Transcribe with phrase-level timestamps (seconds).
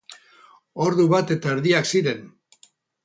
[0.87, 2.25] Ordu bat eta erdiak ziren.